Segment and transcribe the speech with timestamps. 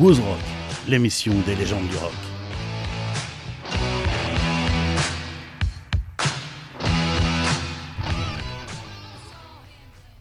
[0.00, 0.38] Wood Rock,
[0.88, 2.12] l'émission des légendes du rock.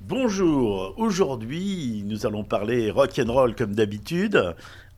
[0.01, 4.53] Bonjour, aujourd'hui nous allons parler rock and roll comme d'habitude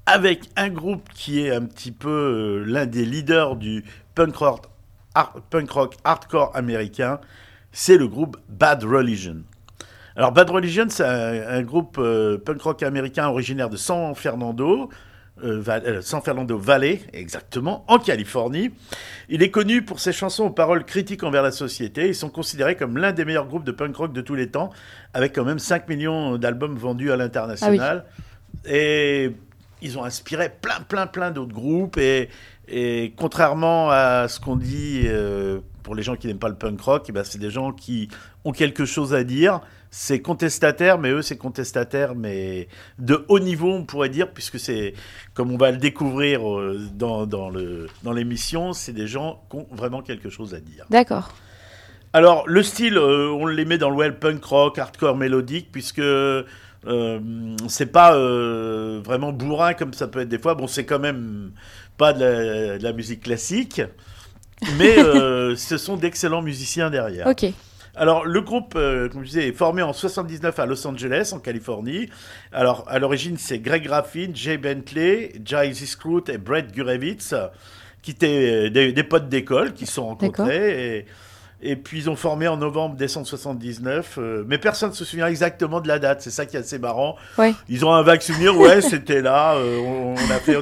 [0.08, 3.84] avec un groupe qui est un petit peu euh, l'un des leaders du
[4.16, 4.66] punk rock,
[5.52, 7.20] punk rock hardcore américain,
[7.72, 9.44] c'est le groupe Bad Religion.
[10.16, 14.90] Alors Bad Religion, c'est un, groupe euh, punk rock américain originaire de San Fernando,
[15.44, 18.72] euh, euh, San Fernando Valley, exactement, en Californie.
[19.30, 22.10] Il est connu pour ses chansons aux paroles critiques envers la société.
[22.10, 24.72] Ils sont considérés comme l'un des meilleurs groupes de punk rock de tous les temps,
[25.14, 28.06] avec quand même 5 millions d'albums vendus à l'international.
[28.08, 28.22] Ah
[28.70, 29.32] et
[29.82, 31.98] ils ont inspiré plein, plein, plein d'autres groupes.
[31.98, 32.30] Et,
[32.68, 35.08] et, contrairement à ce qu'on dit
[35.84, 38.10] pour les gens qui n'aiment pas le punk rock, eh ben c'est des gens qui
[38.46, 43.72] ont quelque chose à dire c'est contestataire, mais eux, c'est contestataire, mais de haut niveau,
[43.72, 44.94] on pourrait dire, puisque c'est,
[45.34, 47.52] comme on va le découvrir euh, dans, dans
[48.14, 50.86] l'émission, c'est des gens qui ont vraiment quelque chose à dire.
[50.90, 51.34] D'accord.
[52.14, 56.00] Alors, le style, euh, on les met dans le well punk rock, hardcore mélodique, puisque
[56.00, 56.44] euh,
[57.68, 60.56] c'est pas vraiment bourrin comme ça peut être des fois.
[60.56, 61.52] Bon, c'est quand même
[61.98, 63.82] pas de la musique classique,
[64.78, 64.96] mais
[65.56, 67.28] ce sont d'excellents musiciens derrière.
[67.28, 67.46] Ok.
[67.96, 71.40] Alors, le groupe, euh, comme je disais, est formé en 79 à Los Angeles, en
[71.40, 72.10] Californie.
[72.54, 77.36] Alors, à l'origine, c'est Greg Graffin, Jay Bentley, Jay Scroot et Brett Gurevitz,
[78.02, 80.98] qui étaient des, des potes d'école, qui se sont rencontrés.
[81.00, 81.06] Et,
[81.64, 84.18] et puis ils ont formé en novembre, décembre 79.
[84.18, 86.22] Euh, mais personne ne se souvient exactement de la date.
[86.22, 87.16] C'est ça qui est assez marrant.
[87.70, 88.58] Ils ont un vague souvenir.
[88.58, 89.56] Ouais, c'était là.
[89.56, 90.58] Euh, on, a fait,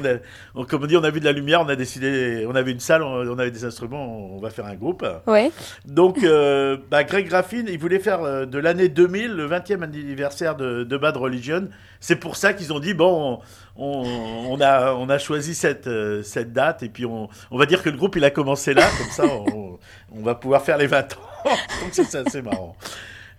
[0.54, 1.62] on comme on dit, on a vu de la lumière.
[1.62, 4.34] On a décidé, on avait une salle, on, avait des instruments.
[4.34, 5.06] On va faire un groupe.
[5.26, 5.50] Ouais.
[5.86, 10.84] Donc, euh, bah, Greg Graffin, il voulait faire de l'année 2000 le 20e anniversaire de,
[10.84, 11.68] de Bad Religion.
[12.00, 13.40] C'est pour ça qu'ils ont dit bon,
[13.80, 17.82] on, a, on a choisi cette, euh, cette date et puis on, on, va dire
[17.82, 19.78] que le groupe il a commencé là, comme ça on,
[20.12, 21.16] on va pouvoir faire les 20 ans.
[21.44, 22.76] Donc c'est assez marrant.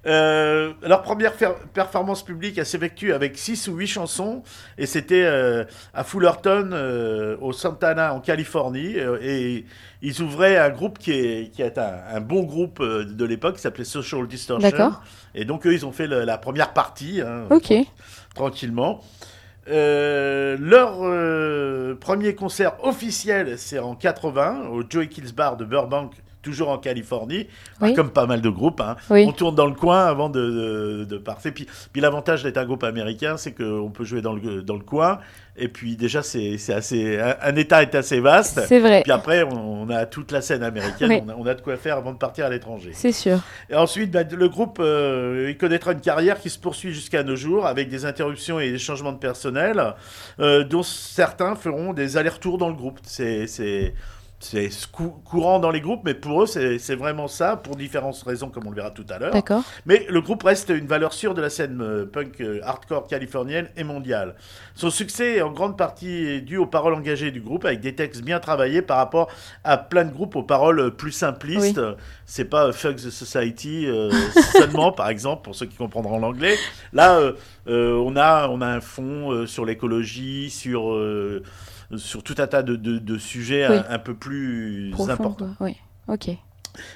[0.08, 1.34] Euh, leur première
[1.74, 4.42] performance publique, elle s'effectue avec 6 ou 8 chansons,
[4.80, 5.64] et c'était euh,
[5.94, 6.72] à Fullerton,
[7.40, 9.64] au Santana, en Californie, et
[10.02, 13.84] ils ouvraient un groupe qui est, qui est un, bon groupe de l'époque, qui s'appelait
[13.84, 14.94] Social Distortion.
[15.36, 17.48] Et donc eux, ils ont fait la première partie, hein,
[18.34, 19.02] tranquillement.
[19.72, 26.12] Euh, leur euh, premier concert officiel, c'est en 80 au Joey Kills Bar de Burbank,
[26.42, 27.48] toujours en Californie,
[27.96, 28.82] comme pas mal de groupes.
[28.82, 28.96] Hein.
[29.10, 31.54] On tourne dans le coin avant de, de, partir.
[31.54, 34.84] Puis, puis l'avantage d'être un groupe américain, c'est qu'on peut jouer dans le, dans le
[34.84, 35.20] coin.
[35.58, 38.62] Et puis déjà, c'est assez, un, État est assez vaste.
[38.68, 39.02] C'est vrai.
[39.04, 41.34] Puis après, on, a toute la scène américaine.
[41.38, 42.92] On, a, de quoi faire avant de partir à l'étranger.
[42.94, 43.40] C'est sûr.
[43.70, 47.36] Et ensuite, bah, le groupe, euh, il connaîtra une carrière qui se poursuit jusqu'à nos
[47.36, 49.94] jours, avec des interruptions et des changements de personnel,
[50.40, 53.00] euh, dont certains feront des allers-retours dans le groupe.
[53.04, 53.94] C'est
[54.42, 58.66] c'est courant dans les groupes, mais pour eux, c'est vraiment ça, pour différentes raisons, comme
[58.66, 59.34] on le verra tout à l'heure.
[59.34, 59.64] D'accord.
[59.86, 63.70] Mais le groupe reste une valeur sûre de la scène euh, punk euh, hardcore californienne
[63.78, 64.36] et mondiale.
[64.74, 68.24] Son succès est en grande partie dû aux paroles engagées du groupe, avec des textes
[68.24, 69.30] bien travaillés par rapport
[69.64, 71.82] à plein de groupes aux paroles plus simplistes.
[72.26, 74.10] C'est pas Fuck the Society euh,
[74.54, 76.58] seulement, par exemple, pour ceux qui comprendront l'anglais.
[76.94, 77.20] Là,
[77.68, 80.98] on, a, on a un fond sur l'écologie, sur
[81.98, 85.56] sur tout un tas de, sujets un, peu plus importants.
[85.60, 86.38] Oui, ok.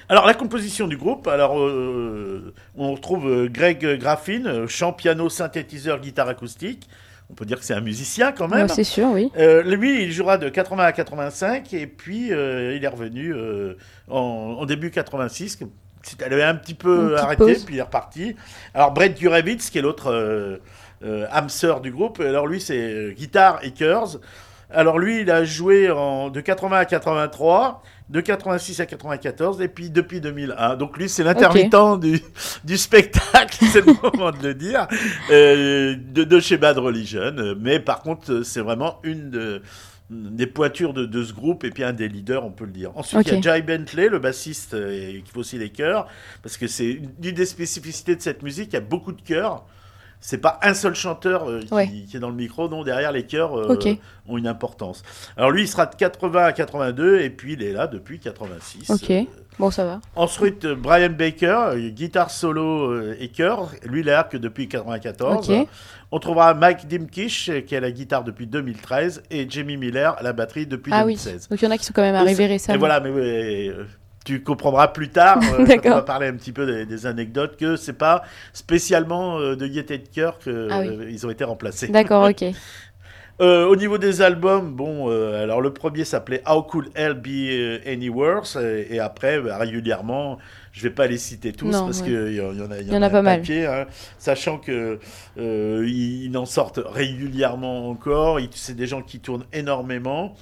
[0.08, 5.28] Alors la composition du groupe, alors euh, on retrouve euh, Greg Graffin, euh, chant, piano,
[5.28, 6.88] synthétiseur, guitare acoustique.
[7.28, 8.68] On peut dire que c'est un musicien quand même.
[8.68, 9.32] c'est sûr, oui.
[9.64, 13.34] lui, il jouera de 80 à 85 et puis il est revenu
[14.08, 15.58] en, début 86.
[16.24, 18.36] Elle avait un petit peu arrêté, puis il est reparti.
[18.74, 20.60] Alors Brett Gurevitz, qui est l'autre
[21.02, 24.20] âme sœur du groupe, alors lui c'est guitare et chœurs.
[24.76, 29.68] Alors lui, il a joué en, de 80 à 83, de 86 à 94, et
[29.68, 30.76] puis depuis 2001.
[30.76, 32.20] Donc lui, c'est l'intermittent du,
[32.64, 34.86] du, spectacle, c'est le moment de le dire,
[35.30, 37.32] euh, de, de, chez Bad Religion.
[37.58, 39.62] Mais par contre, c'est vraiment une de,
[40.10, 42.90] des pointures de, de, ce groupe et puis un des leaders, on peut le dire.
[42.96, 46.06] Ensuite, il y a Jay Bentley, le bassiste, et, qui fait aussi les chœurs,
[46.42, 49.64] parce que c'est une des spécificités de cette musique, il y a beaucoup de chœurs
[50.26, 53.56] c'est pas un seul chanteur euh, qui, est dans le micro, non, derrière les chœurs
[53.56, 53.78] euh,
[54.26, 55.04] ont une importance.
[55.36, 58.90] Alors lui, il sera de 80 à 82 et puis il est là depuis 86.
[58.90, 59.12] Ok,
[59.60, 60.00] bon ça va.
[60.16, 65.48] Ensuite, euh, Brian Baker, guitare solo et chœur, lui il est là que depuis 94.
[66.10, 70.24] On trouvera Mike Dimkish qui est à la guitare depuis 2013 et Jamie Miller à
[70.24, 71.34] la batterie depuis ah 2016.
[71.34, 71.40] Oui.
[71.50, 72.74] Donc il y en a qui sont quand même arrivés récemment.
[72.74, 73.70] Et voilà, mais
[74.26, 77.92] tu comprendras plus tard, euh, on va parler un petit peu des, anecdotes, que c'est
[77.92, 81.88] pas spécialement euh, de gaieté de cœur qu'ils ah euh, ont été remplacés.
[81.88, 82.44] D'accord, ok.
[83.40, 87.86] Euh, au niveau des albums, bon, euh, alors le premier s'appelait How Could Hell Be
[87.86, 88.56] Any Worse?
[88.56, 90.38] Et, et après, bah, régulièrement,
[90.72, 92.06] je vais pas les citer tous Non, parce ouais.
[92.06, 93.42] qu'il y, en y en a, Il y en a pas mal.
[93.48, 93.86] hein,
[94.18, 94.98] sachant que
[95.38, 98.38] euh, ils, ils en sortent régulièrement encore.
[98.52, 100.34] C'est des gens qui tournent énormément.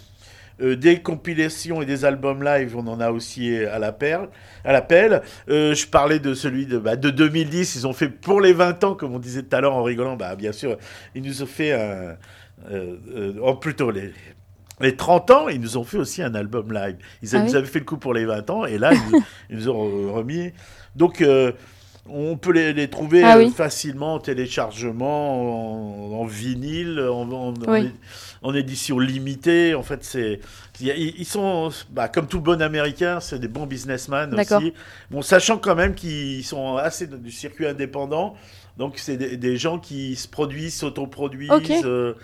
[0.61, 4.29] Euh, des compilations et des albums live, on en a aussi à la perle,
[4.65, 5.21] à l'appel.
[5.49, 7.75] Euh, je parlais de celui de, bah, de 2010.
[7.75, 10.15] Ils ont fait pour les 20 ans, comme on disait tout à l'heure en rigolant.
[10.17, 10.77] Bah, bien sûr,
[11.17, 12.17] ils nous ont fait un,
[12.71, 14.13] euh, euh, oh, plutôt les,
[14.81, 16.97] les 30 ans, ils nous ont fait aussi un album live.
[17.23, 19.01] Ils Ah nous oui avaient fait le coup pour les 20 ans et là, ils,
[19.13, 20.53] nous- ils nous ont re- remis.
[20.95, 21.51] Donc, euh,
[22.07, 23.51] on peut les, les trouver Ah euh, oui.
[23.51, 27.87] facilement en téléchargement, en, en vinyle, en, en- en Oui.
[27.87, 27.93] é-
[28.43, 29.75] en édition limitée.
[29.75, 30.41] En fait, c'est
[30.81, 34.73] ils sont bah, comme tout bon américain, c'est des bons businessmen aussi.
[35.11, 38.35] Bon, sachant quand même qu'ils sont assez du circuit indépendant,
[38.77, 41.51] donc c'est des, des gens qui se produisent, s'autoproduisent.
[41.85, 42.15] Euh,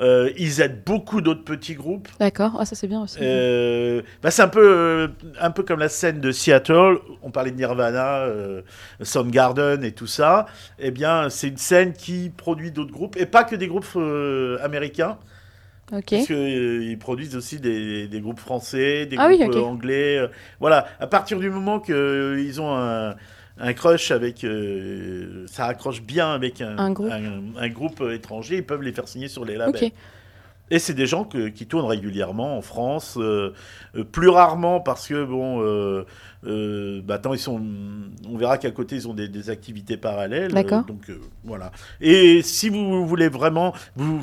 [0.00, 2.08] euh, ils aident beaucoup d'autres petits groupes.
[2.18, 2.56] D'accord.
[2.58, 3.18] Ah, ça c'est bien aussi.
[3.20, 5.08] Euh, bah, c'est un peu, euh,
[5.40, 6.98] un peu comme la scène de Seattle.
[7.22, 8.62] On parlait de Nirvana, euh,
[9.02, 10.46] Soundgarden et tout ça.
[10.78, 14.58] Eh bien, c'est une scène qui produit d'autres groupes et pas que des groupes euh,
[14.62, 15.18] américains,
[15.92, 16.04] ok.
[16.10, 20.18] parce qu'ils produisent aussi des, des groupes français, des Ah groupes euh, anglais.
[20.18, 20.28] euh,
[20.60, 20.86] voilà.
[20.98, 23.16] À partir du moment qu'ils ont un
[23.60, 27.10] un crush avec, euh, ça accroche bien avec un, Un groupe.
[27.10, 29.74] un- un groupe étranger, ils peuvent les faire signer sur les labels.
[30.72, 33.52] Et c'est des gens que- qui tournent régulièrement en France, euh,
[33.96, 36.04] euh, plus rarement parce que bon, euh,
[36.46, 37.60] euh, bah, attends, ils sont,
[38.28, 40.52] on verra qu'à côté ils ont des, des activités parallèles.
[40.52, 40.80] D'accord.
[40.80, 41.72] euh, donc euh, voilà.
[42.00, 44.22] Et si vous voulez vraiment vous,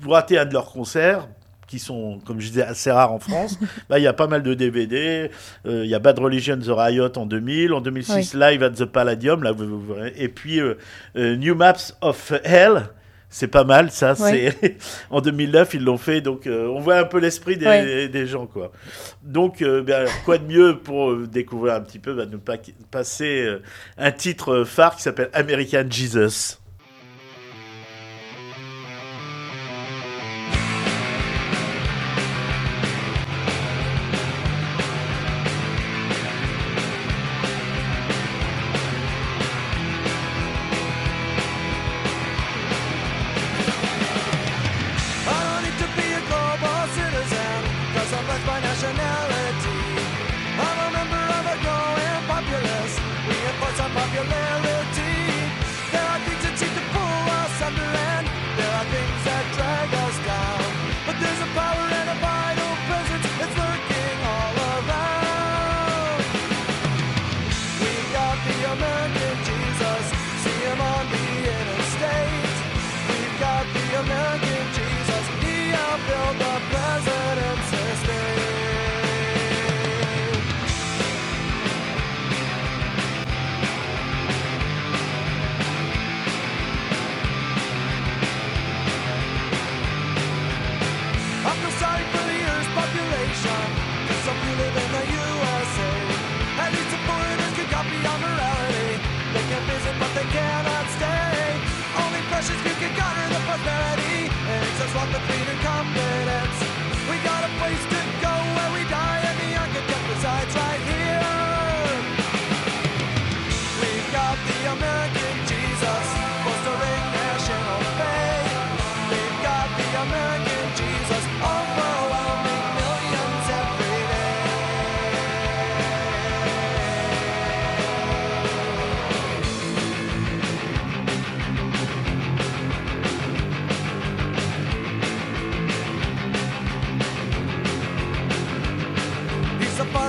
[0.00, 1.26] vous ratez un de leurs concerts
[1.66, 3.58] qui sont, comme je disais, assez rares en France,
[3.88, 5.30] bah, il y a pas mal de DVD.
[5.66, 8.84] Euh, Il y a Bad Religion, The Riot en 2000, en 2006 Live at the
[8.84, 9.94] Palladium, là vous, vous.
[10.16, 10.74] Et puis euh,
[11.16, 12.82] euh, New Maps of Hell.
[13.28, 14.14] C'est pas mal, ça.
[14.14, 14.78] C'est
[15.10, 18.70] en 2009 ils l'ont fait, donc on voit un peu l'esprit des, gens, quoi.
[19.22, 22.54] Donc, alors, quoi de mieux pour découvrir un petit peu, bah, nous pa-
[22.90, 23.58] passer
[23.98, 26.58] un titre phare qui s'appelle American Jesus.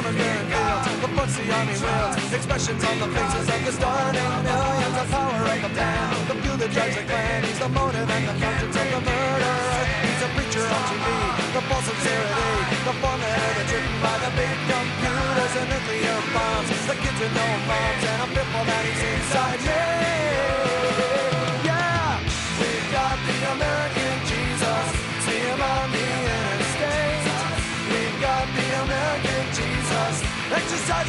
[0.07, 2.33] Carrying fields, the the army wields.
[2.33, 4.95] Expressions on the faces of the starving millions.
[4.95, 7.43] The power of the plan, the fuel that drives the clan.
[7.43, 9.83] He's the motive and the conscience of the murderer.
[10.07, 11.05] He's a preacher on TV,
[11.51, 16.69] the false sincerity, the formula that's written by the big computers and nuclear bombs.
[16.87, 20.16] The kids with no moms and a pitfall that he's inside me.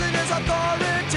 [0.09, 1.08] Exercising his authority.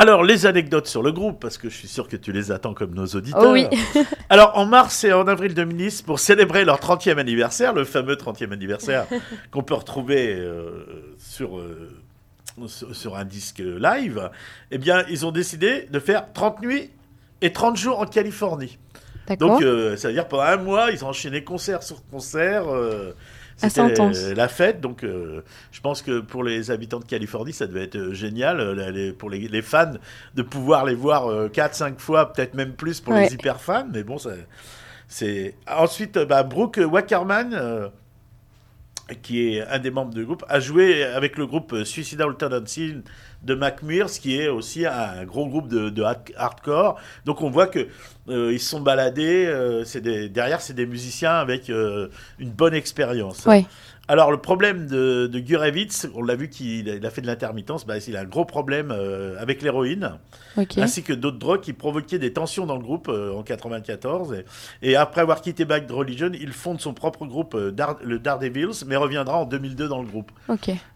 [0.00, 2.72] Alors, les anecdotes sur le groupe, parce que je suis sûr que tu les attends
[2.72, 3.42] comme nos auditeurs.
[3.44, 3.66] Oh oui.
[4.30, 8.50] Alors, en mars et en avril 2010, pour célébrer leur 30e anniversaire, le fameux 30e
[8.50, 9.04] anniversaire
[9.50, 10.86] qu'on peut retrouver euh,
[11.18, 11.90] sur, euh,
[12.66, 14.30] sur, sur un disque live,
[14.70, 16.90] eh bien, ils ont décidé de faire 30 nuits
[17.42, 18.78] et 30 jours en Californie.
[19.26, 19.50] D'accord.
[19.50, 22.68] Donc, euh, ça veut dire pendant un mois, ils ont enchaîné concert sur concert.
[22.68, 23.12] euh,
[23.68, 27.84] C'était la fête, donc euh, je pense que pour les habitants de Californie, ça devait
[27.84, 29.92] être euh, génial, euh, les- pour les, les fans,
[30.34, 33.26] de pouvoir les voir 4-5 fois, peut-être même plus pour Ouais.
[33.28, 34.16] les hyper fans, mais bon,
[35.08, 35.54] c'est...
[35.68, 37.88] Ensuite, bah, Brooke Wackerman, euh,
[39.22, 42.94] qui est un des membres du groupe, a joué avec le groupe Suicidal Tendency
[43.42, 46.98] de Mac Mears, qui est aussi un gros groupe de, de hard- hardcore.
[47.24, 47.88] Donc on voit que
[48.28, 49.46] euh, ils se sont baladés.
[49.46, 53.46] euh, des- derrière, c'est des musiciens avec euh, une bonne expérience.
[54.08, 57.94] Alors le problème de, de Gurevitz, on l'a vu qu'il a, fait de l'intermittence, bah,
[57.98, 60.14] il a un gros problème euh, avec l'héroïne,
[60.82, 64.34] ainsi que d'autres drogues qui provoquaient des tensions dans le groupe euh, en 94.
[64.34, 64.44] Et,
[64.90, 68.84] et après avoir quitté Bad Religion, il fonde son propre groupe, euh, Dar- le Daredevils,
[68.86, 70.32] mais reviendra en 2002 dans le groupe.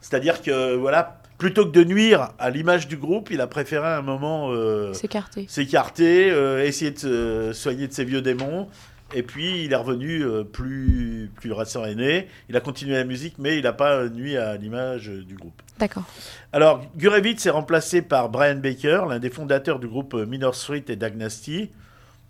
[0.00, 4.02] C'est-à-dire que voilà, plutôt que de nuire à l'image du groupe, il a préféré un
[4.02, 5.46] moment euh, S'écarter.
[5.48, 8.68] s'écarter, euh, essayer de se soigner de ses vieux démons.
[9.14, 12.28] Et puis il est revenu euh, plus, plus récent aîné.
[12.48, 15.60] Il a continué la musique, mais il n'a pas nuit à l'image du groupe.
[15.78, 16.04] D'accord.
[16.52, 20.96] Alors, Gurevitz est remplacé par Brian Baker, l'un des fondateurs du groupe Minor Street et
[20.96, 21.70] Dynasty.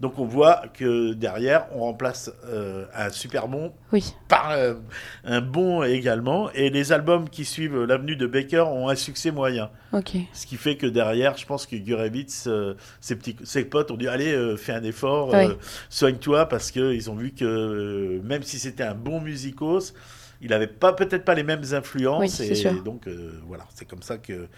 [0.00, 4.14] Donc on voit que derrière, on remplace euh, un super bon Oui.
[4.28, 4.74] par euh,
[5.24, 6.50] un bon également.
[6.52, 9.70] Et les albums qui suivent l'avenue de Baker ont un succès moyen.
[9.92, 10.16] Ok.
[10.32, 13.96] Ce qui fait que derrière, je pense que Gurevitz, euh, ses, petits, ses potes ont
[13.96, 15.32] dit Allez, fais un effort,
[15.88, 19.94] soigne-toi, parce qu'ils ont vu que même si c'était un bon musicos,
[20.40, 22.40] il n'avait pas, peut-être pas les mêmes influences.
[22.40, 22.82] Oui, et sûr.
[22.82, 23.08] donc,
[23.46, 24.48] voilà, c'est comme ça que.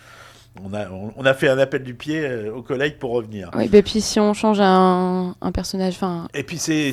[0.64, 0.86] On a,
[1.16, 3.50] on, a fait un appel du pied euh, aux collègues pour revenir.
[3.54, 6.92] Oui, et puis si on change un, un personnage, enfin, Et puis c'est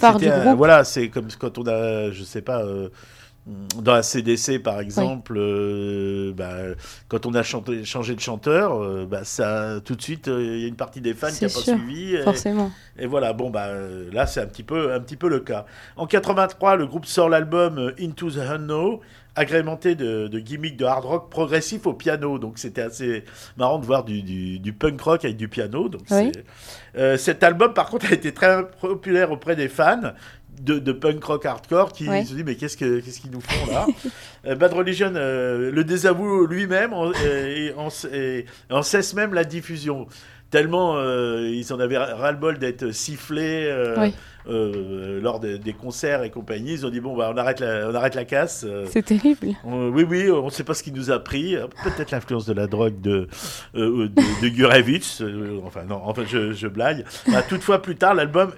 [0.56, 2.90] voilà, c'est comme quand on a je sais pas euh,
[3.82, 6.76] dans la CDC par exemple euh, bah,
[7.10, 10.62] quand on a chanté- changé de chanteur euh, bah, ça tout de suite euh, il
[10.62, 12.72] y a une partie des fans qui C'est a pas suivi et, forcément.
[12.98, 13.68] et voilà bon bah
[14.14, 15.66] là c'est un petit peu un petit peu le cas.
[15.98, 19.00] En 83 le groupe sort l'album Into the Unknown
[19.36, 23.24] agrémenté de, de gimmicks de hard rock progressif au piano donc c'était assez
[23.58, 26.32] marrant de voir du, du- du punk rock avec du piano donc Oui.
[26.98, 30.14] euh, cet album, par contre, a été très populaire auprès des fans
[30.62, 33.72] de, de punk rock hardcore qui se disent mais qu'est-ce que- qu'est-ce qu'ils nous font
[33.72, 33.88] là?
[34.46, 37.74] Euh, Bad Religion euh, le désavoue lui-même en- et,
[38.12, 40.06] et en cesse même la diffusion.
[40.54, 44.14] Tellement euh, ils en avaient ras-le-bol d'être sifflés euh, Oui.
[44.48, 46.74] euh, lors des, des concerts et compagnie.
[46.74, 48.64] Ils ont dit bon bah on arrête la, on arrête la casse.
[48.92, 49.48] C'est terrible.
[49.64, 51.56] on- oui, oui, on ne sait pas ce qui nous a pris.
[51.84, 53.28] Peut-être l'influence de la drogue de,
[53.74, 54.12] de,
[54.44, 55.22] de Gurevitch.
[55.66, 57.04] Enfin, non, enfin, je, je blague.
[57.32, 58.52] Bah, toutefois, plus tard, l'album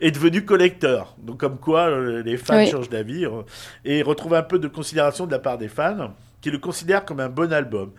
[0.00, 1.14] est devenu collecteur.
[1.22, 1.90] Donc, comme quoi,
[2.24, 2.66] les fans Oui.
[2.70, 3.26] changent d'avis
[3.84, 7.20] et retrouvent un peu de considération de la part des fans qui le considèrent comme
[7.20, 7.90] un bon album.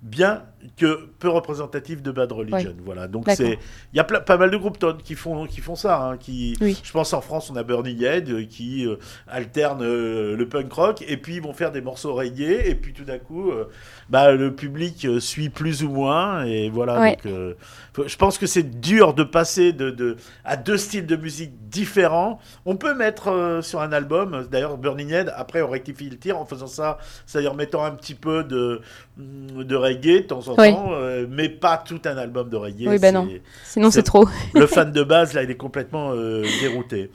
[0.00, 0.44] Bien
[0.76, 2.74] que peu représentatif de Bad Religion.
[2.84, 3.08] Voilà.
[3.08, 3.58] Donc, c'est.
[3.92, 6.00] Il y a pas mal de groupes qui font, qui font ça.
[6.00, 6.80] hein, qui, Oui.
[6.82, 8.96] je pense en France, on a Burning Head euh, qui euh,
[9.28, 12.92] alterne euh, le punk rock et puis ils vont faire des morceaux reggae et puis
[12.92, 13.64] tout d'un coup, euh,
[14.08, 17.00] bah, le public suit plus ou moins et voilà.
[17.00, 17.16] Ouais.
[17.24, 17.56] Donc,
[17.94, 21.52] faut- je pense que c'est dur de passer de, de- à deux styles de musique
[21.68, 22.38] différents.
[22.66, 26.44] On peut mettre sur un album, d'ailleurs Burning Head, après on rectifie le tir en
[26.46, 28.80] faisant ça, c'est-à-dire mettant un petit peu de,
[29.16, 30.74] de reggae de temps en Oui.
[30.76, 32.56] euh, mais pas tout un album de.
[32.56, 33.28] Oui, c'est- non.
[33.64, 34.26] Sinon, C'est- trop.
[34.54, 37.10] le fan de base, là, il est complètement euh, dérouté.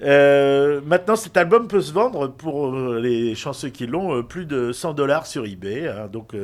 [0.00, 4.92] Euh, maintenant, cet album peut se vendre pour les chanceux qui l'ont plus de 100
[4.94, 5.88] dollars sur eBay.
[5.88, 6.34] hein, donc,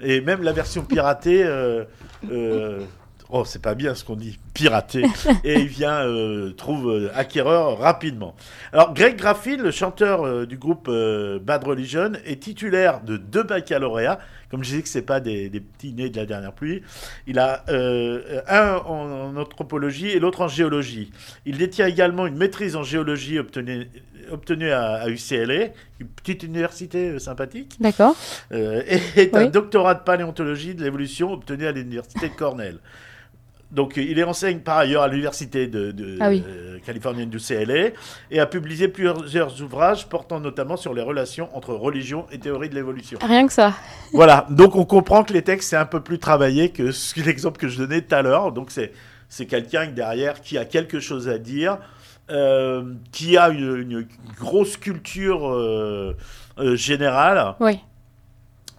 [0.00, 1.46] et même la version piratée.
[3.32, 5.04] oh, c'est pas bien ce qu'on dit, piraté.
[5.44, 8.34] et il vient euh, trouve euh, acquéreur rapidement.
[8.72, 10.90] Alors, Greg Graffin, le chanteur euh, du groupe
[11.42, 14.18] Bad Religion, est titulaire de deux baccalauréats.
[14.50, 16.82] Comme je disais que c'est pas des, des petits nés de la dernière pluie.
[17.26, 21.12] Il a euh, un en, en anthropologie et l'autre en géologie.
[21.46, 23.88] Il détient également une maîtrise en géologie obtenue,
[24.30, 25.68] obtenue à, à UCLA,
[26.00, 28.16] une petite université euh, sympathique, D'accord.
[28.52, 32.78] euh, et est un doctorat de paléontologie de l'évolution obtenu à l'université de Cornell.
[33.72, 36.42] Donc, il enseigne par ailleurs à l'université de, de Ah oui.
[36.46, 37.90] euh, californienne du CLA
[38.30, 42.74] et a publié plusieurs ouvrages portant notamment sur les relations entre religion et théorie de
[42.74, 43.18] l'évolution.
[43.22, 43.74] Rien que ça.
[44.12, 46.90] Voilà, donc on comprend que les textes c'est un peu plus travaillé que
[47.24, 48.52] l'exemple que je donnais tout à l'heure.
[48.52, 48.92] Donc c'est
[49.28, 51.78] c'est quelqu'un derrière qui a quelque chose à dire,
[52.30, 56.16] euh, qui a une, une grosse culture euh,
[56.58, 57.54] euh, générale.
[57.60, 57.78] Oui.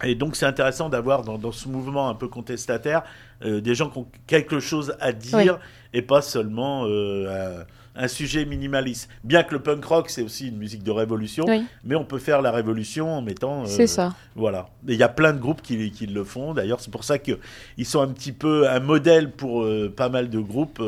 [0.02, 3.02] Et donc c'est intéressant d'avoir dans, dans ce mouvement un peu contestataire
[3.44, 5.48] euh, des gens qui ont quelque chose à dire Oui.
[5.92, 7.64] et pas seulement euh,
[7.96, 9.08] un, un sujet minimaliste.
[9.22, 12.18] Bien que le punk rock c'est aussi une musique de révolution, Oui, mais on peut
[12.18, 13.62] faire la révolution en mettant...
[13.62, 14.14] euh, c'est ça.
[14.34, 14.68] Voilà.
[14.88, 16.54] Il y a plein de groupes qui, qui le font.
[16.54, 17.38] D'ailleurs, c'est pour ça qu'ils
[17.84, 19.66] sont un petit peu un modèle pour
[19.96, 20.80] pas mal de groupes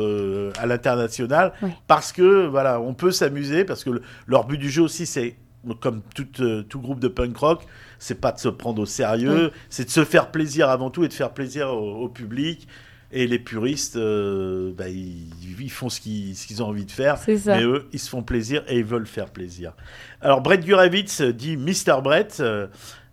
[0.57, 1.53] à l'international.
[1.61, 1.69] Oui.
[1.87, 3.65] Parce que, voilà, on peut s'amuser.
[3.65, 5.35] Parce que le- leur but du jeu aussi, c'est,
[5.73, 7.63] comme tout, euh, tout groupe de punk rock,
[7.99, 11.07] c'est pas de se prendre au sérieux, c'est de se faire plaisir avant tout et
[11.07, 12.67] de faire plaisir au, au public.
[13.11, 15.27] Et les puristes, euh, bah, ils,
[15.61, 17.17] ils font ce qu'ils ont envie de faire.
[17.55, 19.73] Mais eux, ils se font plaisir et ils veulent faire plaisir.
[20.21, 22.01] Alors, Brett Gurevitz dit Mr.
[22.03, 22.37] Brett.
[22.41, 22.67] euh,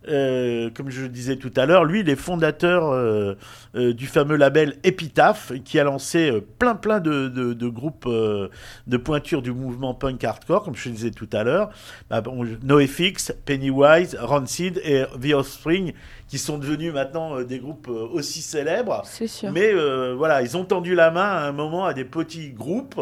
[0.09, 3.35] euh, comme je le disais tout à l'heure, lui, il est fondateur euh,
[3.75, 8.97] euh, du fameux label Epitaph, qui a lancé plein plein de, de- de groupes de
[8.97, 11.71] pointure du mouvement punk hardcore, comme je le disais tout à l'heure.
[12.11, 15.93] Bah, bon, NoFX, Pennywise, Rancid et The Offspring,
[16.29, 19.03] qui sont devenus maintenant des groupes aussi célèbres.
[19.05, 19.51] C'est sûr.
[19.53, 19.73] Mais
[20.15, 23.01] voilà, ils ont tendu la main à un moment à des petits groupes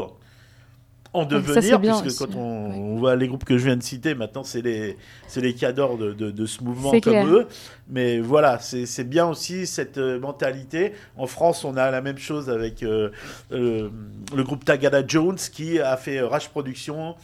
[1.13, 2.77] en ça, devenir, bien puisque aussi, quand on, ouais.
[2.77, 5.99] on voit les groupes que je viens de citer, maintenant c'est les, c'est les cadors
[5.99, 7.27] de, de, de ce mouvement comme clair.
[7.27, 7.49] eux.
[7.89, 10.93] Mais voilà, c'est bien aussi cette euh, mentalité.
[11.17, 13.11] En France, on a la même chose avec euh,
[13.51, 13.89] euh,
[14.37, 17.17] le groupe Tagada Jones qui a fait Rage Production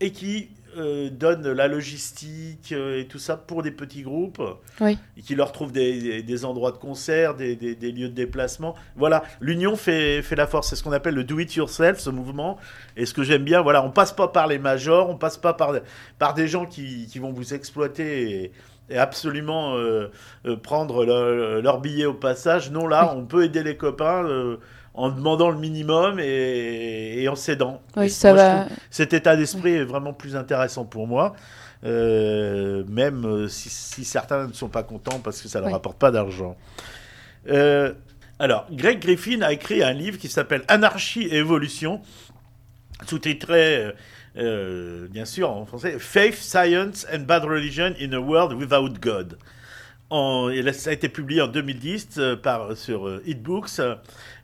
[0.00, 0.48] et qui
[0.78, 4.42] euh, donne la logistique euh, et tout ça pour des petits groupes
[4.80, 4.98] Oui.
[5.16, 8.74] et qui leur trouvent des, des- des endroits de concert, des, lieux de déplacement.
[8.96, 10.68] Voilà, l'union fait, fait la force.
[10.70, 12.58] C'est ce qu'on appelle le do it yourself, ce mouvement.
[12.96, 15.52] Et ce que j'aime bien, voilà, on passe pas par les majors, on passe pas
[15.54, 15.74] par,
[16.18, 18.52] par des gens qui, qui vont vous exploiter et,
[18.90, 20.08] et absolument euh,
[20.46, 22.70] euh, prendre le- leur billet au passage.
[22.70, 24.24] Non, là, on peut aider les copains.
[24.24, 24.56] euh,
[24.94, 27.34] en demandant le minimum et, et en.
[27.34, 27.56] Et
[27.96, 28.66] Oui, ça moi, va.
[28.90, 31.34] cet état d'esprit est vraiment plus intéressant pour moi,
[31.84, 35.74] euh, même euh, si, si certains ne sont pas contents parce que ça leur Oui.
[35.74, 36.56] apporte pas d'argent.
[37.48, 37.92] Euh,
[38.38, 42.00] alors, Greg Griffin a écrit un livre qui s'appelle Anarchie et évolution,
[43.06, 43.92] sous-titré,
[44.36, 49.38] euh, bien sûr en français, Faith, Science and Bad Religion in a World Without God.
[50.10, 53.80] En- et là, ça a été publié en 2010 euh, par, sur Hitbooks.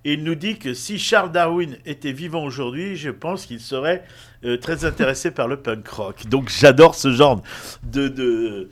[0.09, 4.05] Et il nous dit que si Charles Darwin était vivant aujourd'hui, je pense qu'il serait
[4.45, 6.27] euh, très intéressé par le punk rock.
[6.29, 7.43] Donc j'adore ce genre
[7.83, 8.69] de, de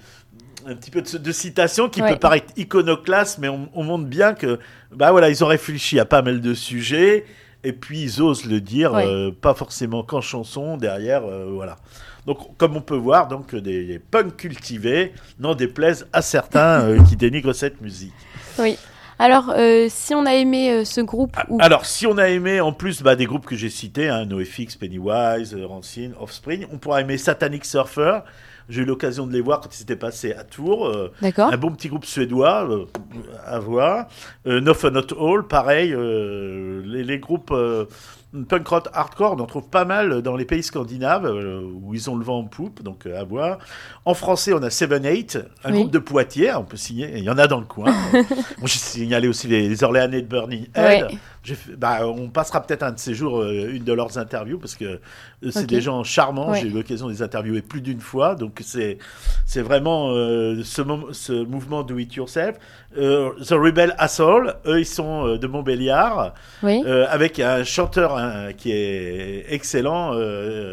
[0.66, 2.12] un petit peu de, de citation qui Ouais.
[2.14, 4.58] peut paraître iconoclaste, mais on, on montre bien que
[4.92, 7.24] bah voilà, ils ont réfléchi à pas mal de sujets
[7.64, 9.06] et puis ils osent le dire, Ouais.
[9.06, 11.76] euh, pas forcément qu'en chanson derrière, euh, voilà.
[12.26, 17.02] Donc, comme on peut voir, donc des, des punks cultivés n'en déplaisent à certains euh,
[17.04, 18.14] qui dénigrent cette musique.
[18.58, 18.76] Oui.
[19.18, 22.60] Alors, euh, si on a aimé euh, ce groupe ou Alors, si on a aimé
[22.60, 26.76] en plus bah, des groupes que j'ai cités, hein, NoFX, Pennywise, euh, Rancine, Offspring, on
[26.78, 28.18] pourra aimer Satanic Surfer.
[28.68, 30.88] J'ai eu l'occasion de les voir quand ils étaient passés à Tours.
[30.88, 31.52] euh, D'accord.
[31.52, 32.84] un bon petit groupe suédois euh,
[33.46, 34.06] à voir.
[34.46, 35.90] Euh, No Fun Not All, pareil.
[35.96, 37.54] les, les groupes
[38.44, 42.10] punk rock hardcore, on en trouve pas mal dans les pays scandinaves euh, où ils
[42.10, 43.58] ont le vent en poupe, donc euh, à voir.
[44.04, 45.78] En français, on a Seven Eight, un Oui.
[45.80, 47.10] groupe de Poitiers, on peut signer.
[47.16, 47.92] Il y en a dans le coin.
[48.12, 51.04] Bon, j'ai signalé aussi les, les Orléanais de Burning Head.
[51.10, 51.18] Ouais.
[51.54, 54.74] Fait- bah, on passera peut-être un de ces jours euh, une de leurs interviews parce
[54.74, 56.50] que euh, c'est des gens charmants.
[56.50, 56.60] Ouais.
[56.60, 58.98] J'ai eu l'occasion de les interviewer plus d'une fois, donc c'est
[59.44, 62.56] c'est vraiment euh, ce, mouvement do it yourself.
[62.94, 66.32] The Rebel Asshole, eux ils sont de Montbéliard,
[66.62, 66.82] Oui.
[66.86, 70.14] avec un chanteur hein, qui est excellent,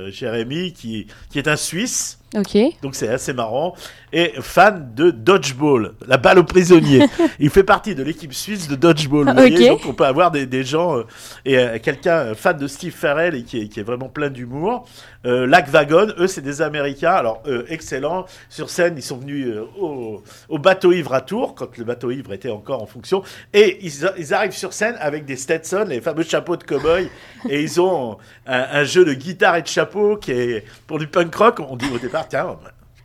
[0.09, 2.19] Jérémy, qui, qui est un Suisse.
[2.35, 2.57] Ok.
[2.81, 3.75] Donc c'est assez marrant.
[4.11, 7.05] Et fan de Dodgeball, la balle aux prisonniers.
[7.39, 9.27] il fait partie de l'équipe suisse de Dodgeball.
[9.27, 9.77] Vous voyez, Ok.
[9.81, 11.03] donc on peut avoir des, des gens euh,
[11.45, 14.29] et euh, quelqu'un euh, fan de Steve Farrell et qui est, qui est vraiment plein
[14.29, 14.87] d'humour.
[15.25, 17.13] Euh, Lac Wagon, eux c'est des Américains.
[17.13, 18.25] Alors eux, excellents.
[18.49, 19.47] Sur scène, ils sont venus
[19.79, 23.23] au, au bateau ivre à Tours quand le bateau ivre était encore en fonction.
[23.53, 27.09] Et ils, ils arrivent sur scène avec des Stetson, les fameux chapeaux de cow-boy.
[27.49, 31.07] et ils ont un, un jeu de guitare et de chapeau qui est pour du
[31.07, 31.59] punk rock.
[31.67, 32.57] On dit au départ, tiens,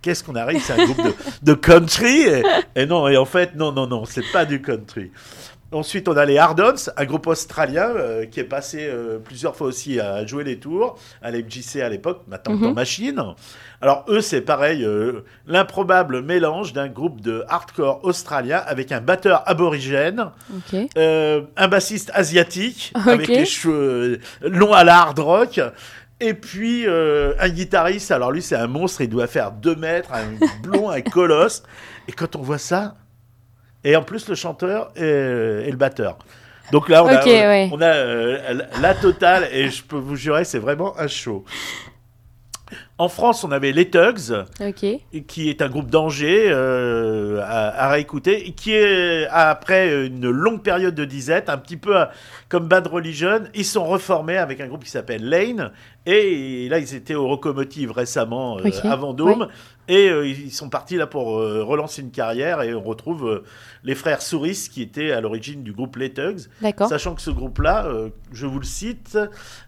[0.02, 2.42] qu'est-ce qu'on arrive C'est un groupe de, de country et,
[2.76, 5.11] et non, et en fait, non, non, non, c'est pas du country.
[5.70, 9.66] Ensuite, on a les Hardons, un groupe australien euh, qui est passé euh, plusieurs fois
[9.66, 12.64] aussi à jouer les tours, à l'FJC à l'époque, maintenant Mhm.
[12.68, 13.22] en machine.
[13.83, 19.42] Alors eux, c'est pareil, euh, l'improbable mélange d'un groupe de hardcore australien avec un batteur
[19.44, 20.31] aborigène,
[20.96, 25.61] un bassiste asiatique avec les cheveux longs à la hard rock.
[26.20, 30.11] Et puis euh, un guitariste, alors lui c'est un monstre, il doit faire 2 mètres,
[30.12, 30.24] un
[30.62, 31.62] blond, un colosse.
[32.09, 32.96] Et quand on voit ça,
[33.85, 35.02] et en plus le chanteur et,
[35.66, 36.18] et le batteur.
[36.72, 37.70] Donc là on a, Ok, ouais.
[37.72, 41.44] on a euh, la totale et je peux vous jurer c'est vraiment un show.
[43.00, 44.44] En France, on avait les Tugs,
[45.28, 50.96] qui est un groupe d'Angers euh, à, à réécouter, qui est après une longue période
[50.96, 52.06] de disette, un petit peu euh,
[52.48, 55.70] comme Bad Religion, ils sont reformés avec un groupe qui s'appelle Lane,
[56.06, 59.46] et là ils étaient aux locomotives récemment euh, Ok, à Vendôme,
[59.87, 63.42] et euh, ils sont partis là pour relancer une carrière, et on retrouve
[63.84, 66.40] les frères Souris qui étaient à l'origine du groupe Les Tugs.
[66.88, 67.87] Sachant que ce groupe-là,
[68.32, 69.16] je vous le cite,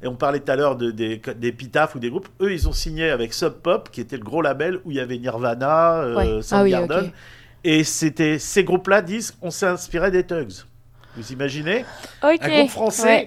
[0.03, 2.69] et on parlait tout à l'heure de, des, des Pitaf ou des groupes, eux, ils
[2.69, 5.97] ont signé avec Sub Pop, qui était le gros label où il y avait Nirvana,
[6.03, 6.41] euh, Ouais.
[6.53, 7.03] Ah.
[7.63, 10.65] Et c'était ces groupes-là disent on s'est inspiré des Tugs.
[11.17, 11.85] Vous imaginez?
[12.23, 12.39] Ok.
[12.41, 13.27] Un groupe français.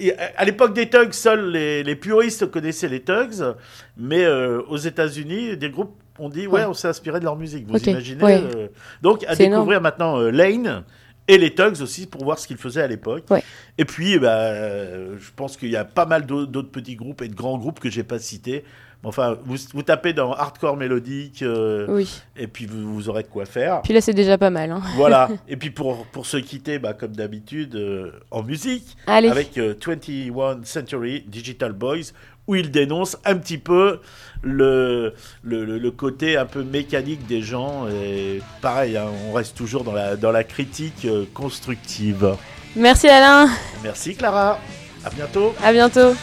[0.00, 3.54] Et à l'époque des Tugs, seuls les, les puristes connaissaient les Tugs,
[3.96, 6.66] mais euh, aux États-Unis, des groupes ont dit ouais, Ouais.
[6.66, 7.66] on s'est inspiré de leur musique.
[7.68, 8.68] Vous imaginez euh,
[9.02, 10.84] Donc à découvrir maintenant euh, Lane
[11.34, 13.24] et les Tugs aussi pour voir ce qu'ils faisaient à l'époque.
[13.30, 13.42] Ouais.
[13.78, 16.96] Et puis, eh ben, euh, je pense qu'il y a pas mal d'au- d'autres petits
[16.96, 18.64] groupes et de grands groupes que j'ai pas cités.
[19.02, 22.20] Enfin, vous, vous tapez dans hardcore mélodique euh, Oui.
[22.36, 23.80] et puis vous, vous aurez de quoi faire.
[23.80, 24.70] Puis là, c'est déjà pas mal.
[24.72, 24.82] Hein.
[24.96, 25.30] Voilà.
[25.48, 29.28] Et puis pour, pour se quitter, bah, comme d'habitude, euh, en musique, Allez.
[29.30, 32.12] avec euh, 21 Century Digital Boys,
[32.50, 34.00] où il dénonce un petit peu
[34.42, 37.86] le, le, côté un peu mécanique des gens.
[37.88, 42.34] Et pareil, hein, on reste toujours dans la, dans la critique euh, constructive.
[42.74, 43.48] Merci Alain.
[43.84, 44.58] Merci Clara.
[45.04, 45.54] À bientôt.
[45.62, 46.14] À bientôt.